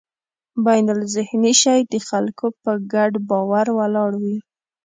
[0.65, 4.37] بینالذهني شی د خلکو په ګډ باور ولاړ وي.